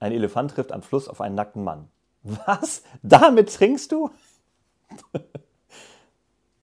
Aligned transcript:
Ein 0.00 0.12
Elefant 0.12 0.52
trifft 0.52 0.72
am 0.72 0.82
Fluss 0.82 1.08
auf 1.08 1.20
einen 1.20 1.34
nackten 1.34 1.64
Mann. 1.64 1.88
Was? 2.22 2.82
Damit 3.02 3.54
trinkst 3.54 3.92
du? 3.92 4.10